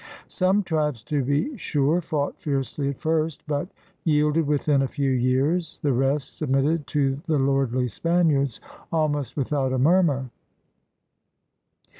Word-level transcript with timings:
Some 0.29 0.63
tribes, 0.63 1.03
to 1.03 1.23
be 1.23 1.55
sure, 1.57 2.01
fought 2.01 2.39
fiercely 2.41 2.89
at 2.89 2.97
first, 2.97 3.43
but 3.45 3.67
yielded 4.03 4.47
within 4.47 4.81
a 4.81 4.87
few 4.87 5.11
years; 5.11 5.79
the 5.83 5.93
rest 5.93 6.37
submitted 6.37 6.87
to 6.87 7.21
the 7.27 7.37
lordly 7.37 7.87
Spaniards 7.87 8.59
almost 8.91 9.37
without 9.37 9.71
a 9.71 9.77
murmur. 9.77 10.31